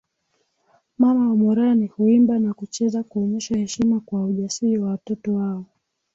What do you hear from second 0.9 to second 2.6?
Mama wa Morani huimba na